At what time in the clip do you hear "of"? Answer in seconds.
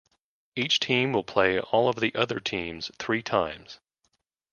1.87-1.97